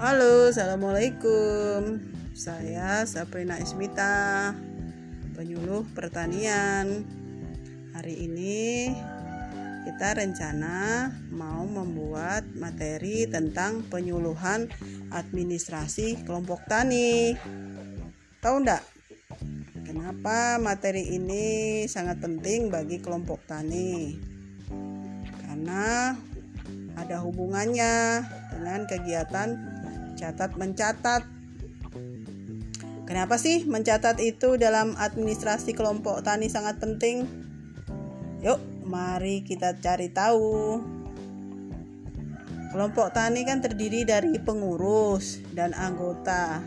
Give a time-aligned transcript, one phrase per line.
[0.00, 2.00] Halo, Assalamualaikum
[2.32, 4.48] Saya Sabrina Ismita
[5.36, 7.04] Penyuluh Pertanian
[7.92, 8.88] Hari ini
[9.84, 14.72] kita rencana mau membuat materi tentang penyuluhan
[15.12, 17.36] administrasi kelompok tani
[18.40, 18.80] Tahu enggak?
[19.84, 24.16] Kenapa materi ini sangat penting bagi kelompok tani?
[25.44, 26.16] Karena
[26.96, 28.24] ada hubungannya
[28.56, 29.69] dengan kegiatan
[30.20, 31.24] catat mencatat.
[33.08, 37.24] Kenapa sih mencatat itu dalam administrasi kelompok tani sangat penting?
[38.44, 40.78] Yuk, mari kita cari tahu.
[42.70, 46.62] Kelompok tani kan terdiri dari pengurus dan anggota.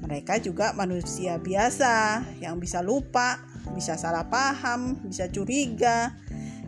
[0.00, 3.38] Mereka juga manusia biasa yang bisa lupa,
[3.70, 6.18] bisa salah paham, bisa curiga,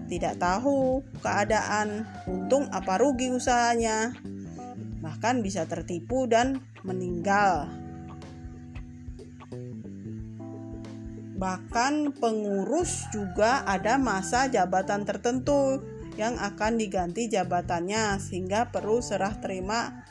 [0.07, 4.15] tidak tahu keadaan, untung apa rugi usahanya,
[5.23, 7.71] bahkan bisa tertipu dan meninggal.
[11.39, 15.79] Bahkan pengurus juga ada masa jabatan tertentu
[16.19, 20.03] yang akan diganti jabatannya sehingga perlu serah terima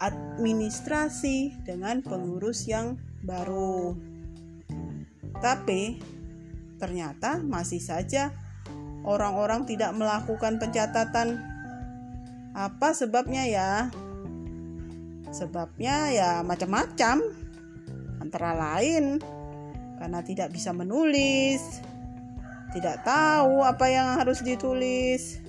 [0.00, 2.96] administrasi dengan pengurus yang
[3.28, 3.92] baru.
[5.36, 6.00] Tapi
[6.80, 8.32] ternyata masih saja
[9.04, 11.44] orang-orang tidak melakukan pencatatan.
[12.56, 13.92] Apa sebabnya ya?
[15.36, 17.20] Sebabnya ya macam-macam.
[18.24, 19.20] Antara lain
[20.00, 21.60] karena tidak bisa menulis,
[22.72, 25.44] tidak tahu apa yang harus ditulis.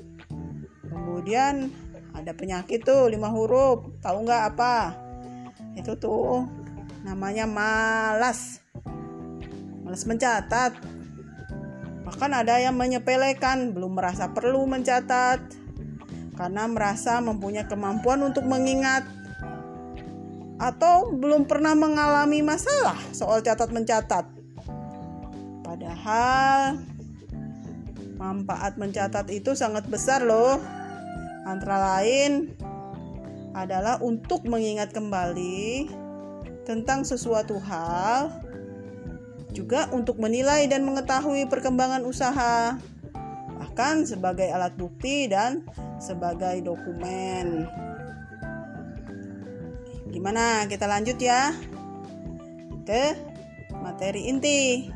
[0.83, 1.71] Kemudian
[2.11, 4.93] ada penyakit tuh lima huruf, tahu nggak apa?
[5.79, 6.43] Itu tuh
[7.07, 8.59] namanya malas.
[9.87, 10.75] Malas mencatat.
[12.03, 15.39] Bahkan ada yang menyepelekan, belum merasa perlu mencatat
[16.37, 19.16] karena merasa mempunyai kemampuan untuk mengingat
[20.57, 24.25] atau belum pernah mengalami masalah soal catat mencatat.
[25.61, 26.81] Padahal
[28.17, 30.57] manfaat mencatat itu sangat besar loh.
[31.47, 32.51] Antara lain
[33.55, 35.87] adalah untuk mengingat kembali
[36.67, 38.43] tentang sesuatu hal,
[39.55, 42.75] juga untuk menilai dan mengetahui perkembangan usaha,
[43.55, 45.63] bahkan sebagai alat bukti dan
[45.97, 47.86] sebagai dokumen.
[50.17, 50.65] Gimana?
[50.65, 51.53] Kita lanjut ya
[52.89, 53.13] ke
[53.69, 54.89] materi inti.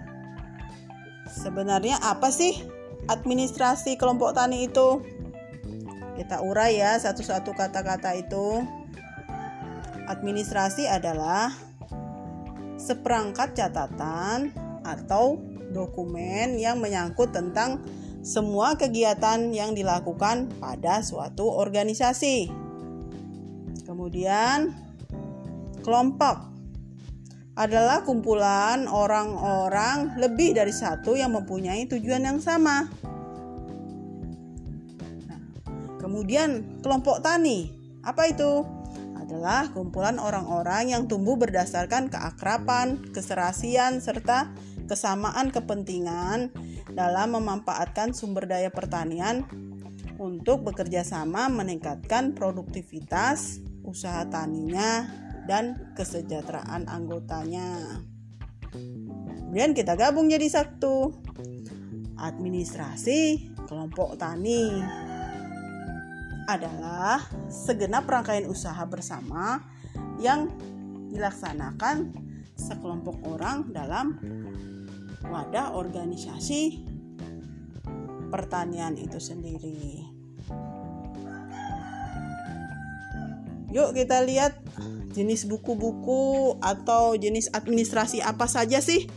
[1.29, 2.57] Sebenarnya apa sih
[3.05, 4.97] administrasi kelompok tani itu?
[6.17, 8.65] Kita urai ya satu-satu kata-kata itu.
[10.09, 11.53] Administrasi adalah
[12.81, 14.49] seperangkat catatan
[14.81, 15.37] atau
[15.69, 17.85] dokumen yang menyangkut tentang
[18.25, 22.49] semua kegiatan yang dilakukan pada suatu organisasi.
[23.85, 24.90] Kemudian,
[25.81, 26.51] Kelompok
[27.57, 32.87] adalah kumpulan orang-orang lebih dari satu yang mempunyai tujuan yang sama.
[35.27, 35.41] Nah,
[35.99, 37.69] kemudian, kelompok tani
[38.01, 38.65] apa itu?
[39.19, 44.51] Adalah kumpulan orang-orang yang tumbuh berdasarkan keakraban, keserasian, serta
[44.91, 46.51] kesamaan kepentingan
[46.91, 49.47] dalam memanfaatkan sumber daya pertanian
[50.19, 55.07] untuk bekerja sama meningkatkan produktivitas usaha taninya
[55.49, 58.01] dan kesejahteraan anggotanya.
[58.71, 61.11] Kemudian kita gabung jadi satu.
[62.21, 64.69] Administrasi kelompok tani
[66.45, 67.17] adalah
[67.49, 69.63] segenap rangkaian usaha bersama
[70.21, 70.51] yang
[71.09, 72.13] dilaksanakan
[72.53, 74.21] sekelompok orang dalam
[75.25, 76.85] wadah organisasi
[78.29, 80.10] pertanian itu sendiri.
[83.71, 84.59] Yuk kita lihat
[85.15, 89.07] jenis buku-buku atau jenis administrasi apa saja sih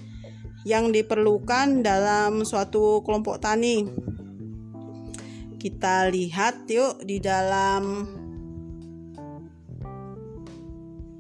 [0.67, 3.85] yang diperlukan dalam suatu kelompok tani.
[5.59, 8.07] Kita lihat yuk di dalam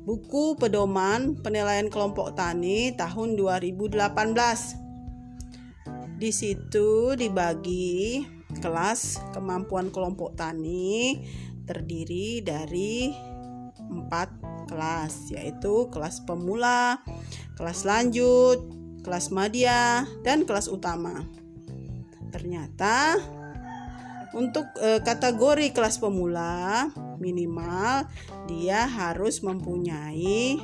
[0.04, 4.84] buku pedoman penilaian kelompok tani tahun 2018.
[6.20, 8.22] Di situ dibagi
[8.62, 11.18] kelas kemampuan kelompok tani
[11.64, 13.10] terdiri dari
[13.90, 14.32] empat
[14.68, 17.00] kelas yaitu kelas pemula,
[17.58, 18.64] kelas lanjut,
[19.04, 21.24] kelas media, dan kelas utama.
[22.32, 23.20] Ternyata
[24.34, 26.90] untuk e, kategori kelas pemula
[27.22, 28.10] minimal
[28.50, 30.58] dia harus mempunyai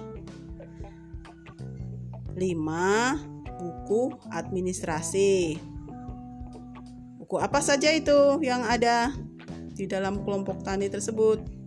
[2.35, 2.41] 5
[3.61, 4.03] buku
[4.33, 5.61] administrasi.
[7.21, 9.15] Buku apa saja itu yang ada
[9.77, 11.60] di dalam kelompok tani tersebut?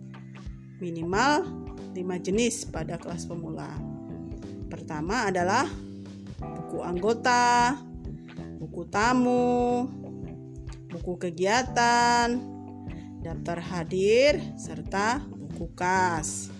[0.82, 1.46] Minimal
[1.94, 3.70] lima jenis pada kelas pemula.
[4.66, 5.70] Pertama adalah
[6.42, 7.78] buku anggota,
[8.58, 9.86] buku tamu,
[10.90, 12.34] buku kegiatan,
[13.22, 16.50] daftar hadir, serta buku kas.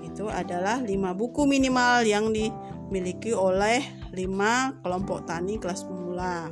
[0.00, 3.84] Itu adalah lima buku minimal yang dimiliki oleh
[4.16, 6.48] lima kelompok tani kelas pemula.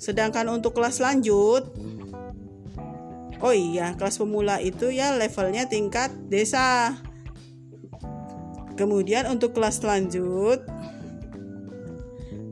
[0.00, 1.76] Sedangkan untuk kelas lanjut,
[3.40, 6.96] oh iya, kelas pemula itu ya levelnya tingkat desa.
[8.76, 10.64] Kemudian untuk kelas lanjut,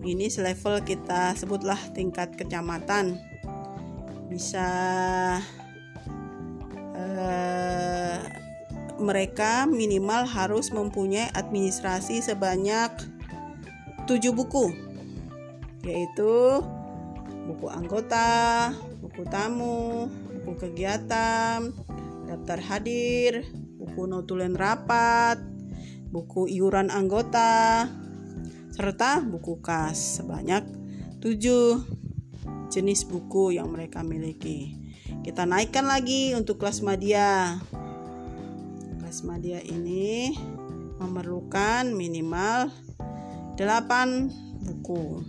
[0.05, 3.17] ini selevel kita sebutlah tingkat kecamatan.
[4.29, 4.69] Bisa
[6.97, 8.21] eh,
[9.01, 12.93] mereka minimal harus mempunyai administrasi sebanyak
[14.05, 14.73] 7 buku,
[15.85, 16.61] yaitu
[17.49, 20.13] buku anggota, buku tamu,
[20.59, 21.71] kegiatan,
[22.27, 23.47] daftar hadir,
[23.79, 25.39] buku notulen rapat,
[26.11, 27.87] buku iuran anggota,
[28.75, 30.67] serta buku kas sebanyak
[31.23, 34.77] 7 jenis buku yang mereka miliki.
[35.25, 37.59] Kita naikkan lagi untuk kelas media.
[39.01, 40.37] Kelas media ini
[41.01, 42.69] memerlukan minimal
[43.57, 45.25] 8 buku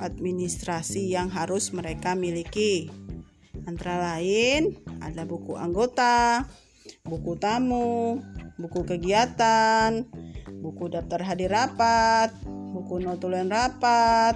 [0.00, 2.88] administrasi yang harus mereka miliki.
[3.70, 6.42] Antara lain ada buku anggota,
[7.06, 8.18] buku tamu,
[8.58, 10.10] buku kegiatan,
[10.58, 12.34] buku daftar hadir rapat,
[12.74, 14.34] buku notulen rapat,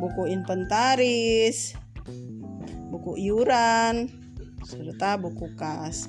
[0.00, 1.76] buku inventaris,
[2.88, 4.08] buku iuran,
[4.64, 6.08] serta buku kas.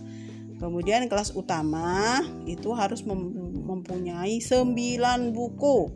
[0.56, 5.92] Kemudian kelas utama itu harus mempunyai 9 buku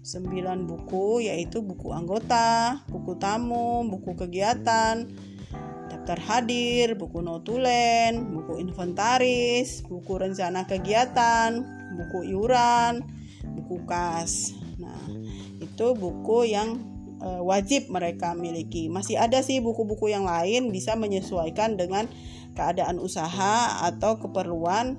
[0.00, 5.04] 9 buku yaitu buku anggota, buku tamu, buku kegiatan,
[6.08, 11.60] daftar hadir, buku notulen, buku inventaris, buku rencana kegiatan,
[12.00, 13.04] buku iuran,
[13.44, 14.56] buku kas.
[14.80, 15.04] Nah,
[15.60, 16.80] itu buku yang
[17.20, 18.88] e, wajib mereka miliki.
[18.88, 22.08] Masih ada sih buku-buku yang lain bisa menyesuaikan dengan
[22.56, 24.96] keadaan usaha atau keperluan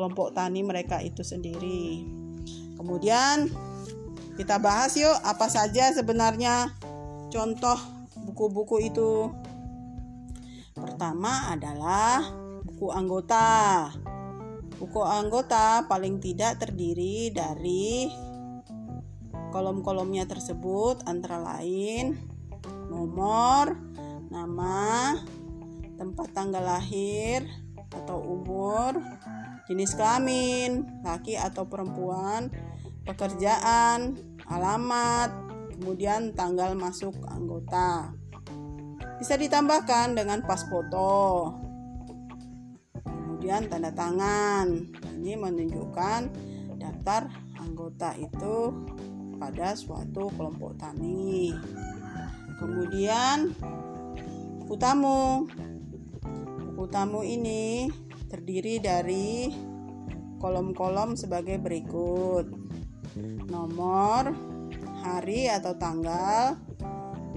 [0.00, 2.08] kelompok tani mereka itu sendiri.
[2.80, 3.52] Kemudian
[4.40, 6.72] kita bahas yuk apa saja sebenarnya
[7.28, 7.76] contoh
[8.16, 9.28] buku-buku itu.
[10.72, 12.24] Pertama adalah
[12.64, 13.88] buku anggota.
[14.80, 18.08] Buku anggota paling tidak terdiri dari
[19.52, 22.16] kolom-kolomnya tersebut antara lain
[22.88, 23.76] nomor,
[24.32, 25.16] nama,
[25.96, 27.44] tempat tanggal lahir
[27.92, 29.00] atau umur,
[29.68, 32.52] jenis kelamin, laki atau perempuan,
[33.04, 34.16] pekerjaan,
[34.48, 35.32] alamat,
[35.76, 38.21] kemudian tanggal masuk anggota.
[39.22, 41.46] Bisa ditambahkan dengan pas foto.
[43.06, 44.66] Kemudian tanda tangan.
[45.14, 46.20] Ini menunjukkan
[46.82, 48.74] daftar anggota itu
[49.38, 51.54] pada suatu kelompok tani.
[52.58, 53.54] Kemudian
[54.58, 55.46] buku tamu.
[56.74, 57.94] Buku tamu ini
[58.26, 59.54] terdiri dari
[60.42, 62.50] kolom-kolom sebagai berikut
[63.46, 64.34] nomor,
[64.98, 66.58] hari atau tanggal,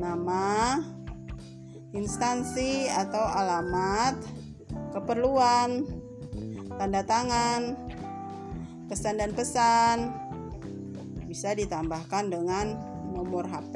[0.02, 0.82] nama,
[1.96, 4.20] instansi atau alamat,
[4.92, 5.88] keperluan,
[6.76, 7.80] tanda tangan,
[8.92, 9.98] pesan dan pesan
[11.26, 12.76] bisa ditambahkan dengan
[13.16, 13.76] nomor HP.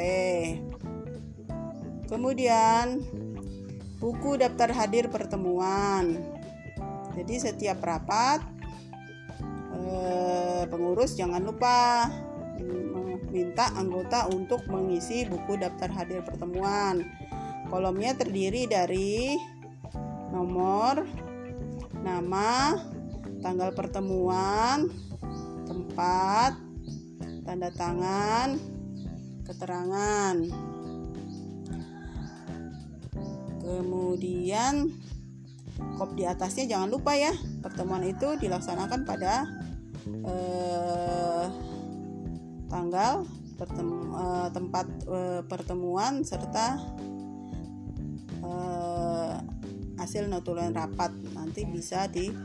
[2.12, 3.00] Kemudian
[4.04, 6.20] buku daftar hadir pertemuan.
[7.16, 8.60] Jadi setiap rapat
[9.90, 12.06] Eh, pengurus jangan lupa
[13.32, 17.06] minta anggota untuk mengisi buku daftar hadir pertemuan.
[17.70, 19.38] Kolomnya terdiri dari
[20.34, 21.06] nomor,
[22.02, 22.82] nama,
[23.46, 24.90] tanggal pertemuan,
[25.70, 26.58] tempat,
[27.46, 28.58] tanda tangan,
[29.46, 30.36] keterangan.
[33.62, 34.90] Kemudian
[35.98, 39.46] kop di atasnya jangan lupa ya, pertemuan itu dilaksanakan pada
[40.10, 41.46] eh,
[42.66, 46.82] tanggal pertemu, eh, tempat eh, pertemuan serta
[48.50, 49.38] eh,
[50.02, 52.42] hasil notulen rapat nanti bisa digabungkan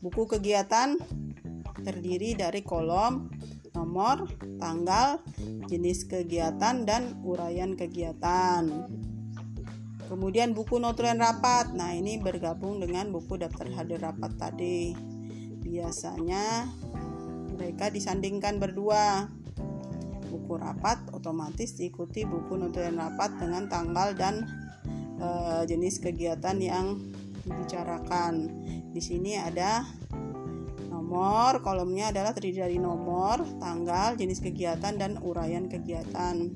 [0.00, 0.96] buku kegiatan
[1.84, 3.28] terdiri dari kolom
[3.72, 4.28] nomor,
[4.60, 5.20] tanggal,
[5.66, 8.68] jenis kegiatan, dan uraian kegiatan.
[10.12, 11.72] Kemudian buku notulen rapat.
[11.72, 14.92] Nah, ini bergabung dengan buku daftar hadir rapat tadi.
[15.64, 16.68] Biasanya
[17.56, 19.32] mereka disandingkan berdua.
[20.32, 24.48] Buku rapat otomatis diikuti buku notulen rapat dengan tanggal dan
[25.20, 25.28] e,
[25.68, 26.96] jenis kegiatan yang
[27.44, 28.48] dibicarakan.
[28.92, 29.84] Di sini ada
[30.88, 36.48] nomor, kolomnya adalah terdiri dari nomor, tanggal, jenis kegiatan dan uraian kegiatan.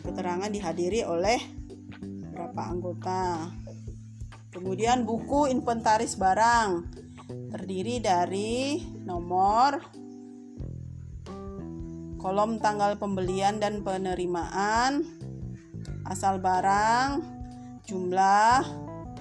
[0.00, 1.36] Keterangan dihadiri oleh
[2.32, 3.52] berapa anggota.
[4.52, 6.88] Kemudian buku inventaris barang
[7.52, 9.80] terdiri dari nomor,
[12.22, 15.02] kolom tanggal pembelian dan penerimaan,
[16.06, 17.18] asal barang,
[17.82, 18.62] jumlah,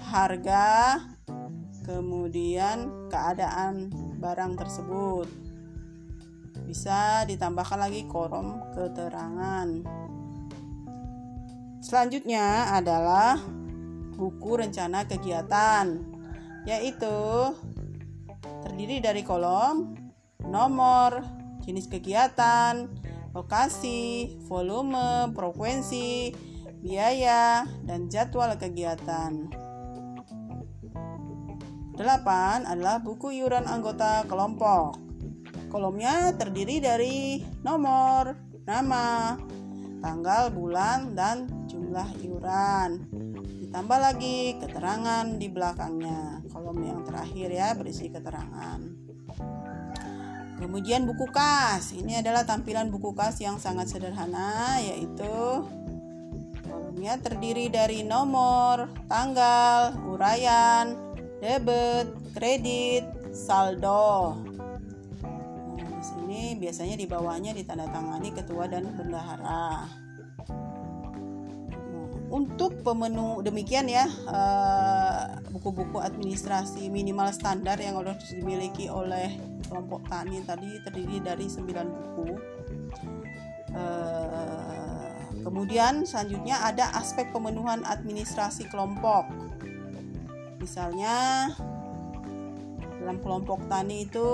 [0.05, 1.01] harga,
[1.81, 3.89] kemudian keadaan
[4.21, 5.25] barang tersebut.
[6.69, 9.67] Bisa ditambahkan lagi kolom keterangan.
[11.81, 13.41] Selanjutnya adalah
[14.13, 16.05] buku rencana kegiatan,
[16.69, 17.17] yaitu
[18.61, 19.97] terdiri dari kolom
[20.45, 22.89] nomor, jenis kegiatan,
[23.31, 26.33] lokasi, volume, frekuensi,
[26.81, 29.47] biaya, dan jadwal kegiatan.
[32.01, 34.97] 8 adalah buku iuran anggota kelompok.
[35.69, 39.37] Kolomnya terdiri dari nomor, nama,
[40.01, 43.05] tanggal, bulan, dan jumlah iuran.
[43.61, 46.43] Ditambah lagi keterangan di belakangnya.
[46.51, 49.10] Kolom yang terakhir ya berisi keterangan.
[50.61, 51.89] Kemudian buku kas.
[51.97, 55.65] Ini adalah tampilan buku kas yang sangat sederhana yaitu
[56.61, 60.93] kolomnya terdiri dari nomor, tanggal, uraian,
[61.41, 64.37] debit, kredit, saldo.
[65.25, 69.89] Nah, di sini biasanya di bawahnya ditandatangani ketua dan bendahara.
[72.31, 79.35] Untuk pemenu demikian ya eh, buku-buku administrasi minimal standar yang harus dimiliki oleh
[79.67, 82.27] kelompok tani tadi terdiri dari 9 buku.
[83.71, 85.15] Uh,
[85.47, 89.31] kemudian selanjutnya ada aspek pemenuhan administrasi kelompok.
[90.59, 91.47] Misalnya
[92.99, 94.29] dalam kelompok tani itu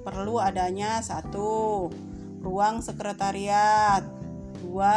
[0.00, 1.86] perlu adanya satu
[2.40, 4.00] ruang sekretariat,
[4.64, 4.96] dua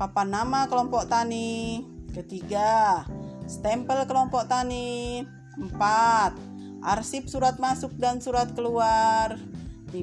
[0.00, 1.84] papan nama kelompok tani,
[2.16, 3.04] ketiga
[3.44, 5.20] stempel kelompok tani,
[5.60, 6.32] empat
[6.80, 9.36] arsip surat masuk dan surat keluar.
[9.92, 10.00] 5.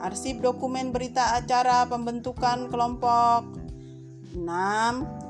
[0.00, 3.46] Arsip dokumen berita acara pembentukan kelompok.
[4.34, 4.42] 6.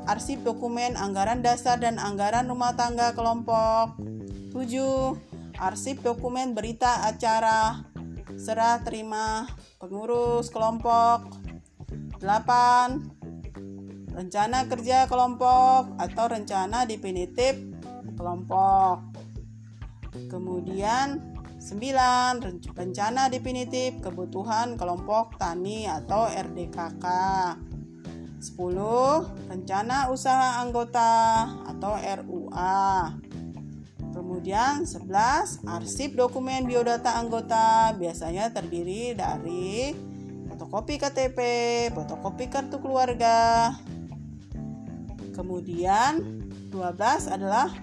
[0.08, 3.98] Arsip dokumen anggaran dasar dan anggaran rumah tangga kelompok.
[4.56, 5.18] 7.
[5.58, 7.84] Arsip dokumen berita acara
[8.38, 9.50] serah terima
[9.82, 11.26] pengurus kelompok.
[12.22, 13.13] 8.
[14.14, 17.58] Rencana kerja kelompok atau rencana definitif
[18.14, 19.02] kelompok.
[20.30, 22.76] Kemudian 9.
[22.78, 27.04] Rencana definitif kebutuhan kelompok tani atau RDKK.
[28.38, 29.50] 10.
[29.50, 33.18] Rencana usaha anggota atau RUA.
[34.14, 35.66] Kemudian 11.
[35.66, 39.90] Arsip dokumen biodata anggota biasanya terdiri dari
[40.46, 41.38] fotokopi KTP,
[41.96, 43.72] fotokopi kartu keluarga.
[45.34, 46.22] Kemudian
[46.70, 47.74] 12 adalah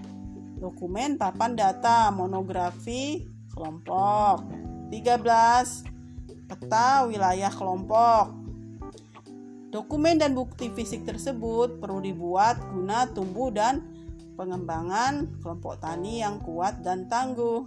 [0.56, 4.48] dokumen papan data monografi kelompok.
[4.88, 6.48] 13.
[6.48, 8.32] Peta wilayah kelompok.
[9.72, 13.80] Dokumen dan bukti fisik tersebut perlu dibuat guna tumbuh dan
[14.36, 17.64] pengembangan kelompok tani yang kuat dan tangguh.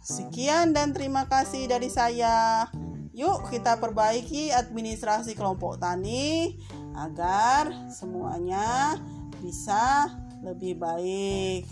[0.00, 2.64] Sekian dan terima kasih dari saya.
[3.12, 6.56] Yuk kita perbaiki administrasi kelompok tani
[7.00, 9.00] agar semuanya
[9.40, 10.12] bisa
[10.44, 11.64] lebih baik.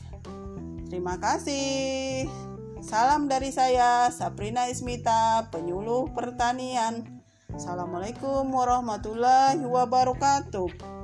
[0.89, 2.25] Terima kasih.
[2.81, 7.05] Salam dari saya, Sabrina Ismita, penyuluh pertanian.
[7.53, 10.98] Assalamualaikum warahmatullahi wabarakatuh.